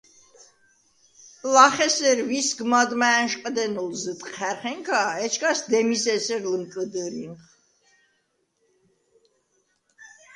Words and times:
ლახ 1.53 1.75
ესერ 1.87 2.17
ვისგ 2.29 2.59
მადმა 2.71 3.07
ა̈ნშყდენოლ 3.19 3.91
ზჷთჴა̈რხენქა, 4.01 5.01
ეჩქას 5.25 5.59
დემის 5.69 6.03
ესერ 6.15 6.41
ლჷმკჷდჷრინხ. 6.51 7.41